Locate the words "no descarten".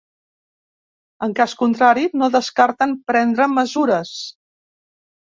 2.21-2.95